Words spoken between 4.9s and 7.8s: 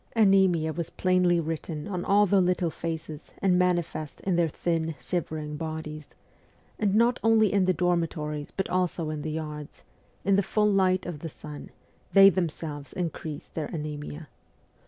shivering bodies; and not only in the